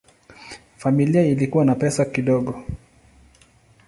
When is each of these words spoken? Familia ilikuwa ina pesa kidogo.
Familia 0.77 1.21
ilikuwa 1.21 1.63
ina 1.63 1.75
pesa 1.75 2.05
kidogo. 2.05 2.65